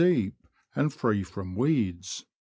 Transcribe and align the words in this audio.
deep, 0.01 0.33
and 0.75 0.91
free 0.91 1.21
from 1.21 1.55
weeds. 1.55 2.25